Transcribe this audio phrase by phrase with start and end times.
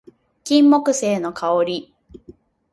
[0.43, 1.93] 金木犀の香り